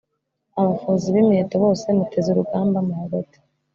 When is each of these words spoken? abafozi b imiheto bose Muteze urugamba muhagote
abafozi 0.59 1.05
b 1.13 1.15
imiheto 1.23 1.55
bose 1.63 1.85
Muteze 1.97 2.27
urugamba 2.31 2.77
muhagote 2.87 3.37